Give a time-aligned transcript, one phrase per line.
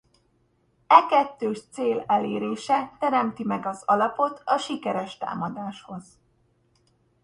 [0.87, 6.05] E kettős cél elérése teremti meg az alapot a sikeres támadáshoz.